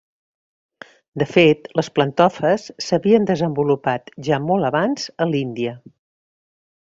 De 1.23 1.27
fet, 1.33 1.69
les 1.79 1.89
plantofes 1.97 2.65
s'havien 2.85 3.27
desenvolupat 3.33 4.09
ja 4.29 4.41
molt 4.47 4.71
abans 4.71 5.07
a 5.27 5.29
l'Índia. 5.35 5.77